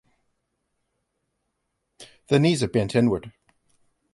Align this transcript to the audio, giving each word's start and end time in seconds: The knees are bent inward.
The 2.29 2.39
knees 2.39 2.63
are 2.63 2.67
bent 2.67 2.95
inward. 2.95 3.33